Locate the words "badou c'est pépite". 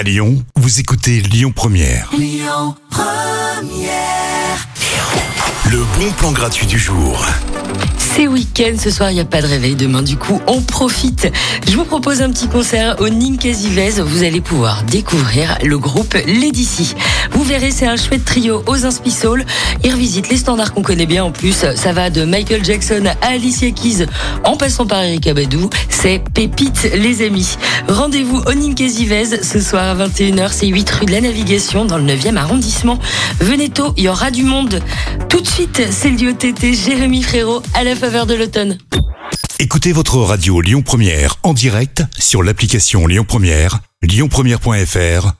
25.34-26.88